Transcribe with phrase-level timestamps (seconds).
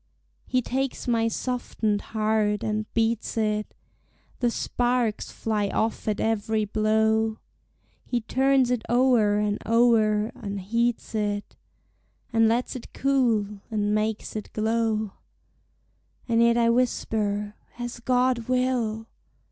[0.47, 3.71] He takes my softened heart and beats it,
[4.39, 7.37] The sparks fly off at every blow;
[8.03, 11.55] He turns it o'er and o'er, and heats it,
[12.33, 15.11] And lets it cool, and makes it glow:
[16.27, 19.05] And yet I whisper, As God will!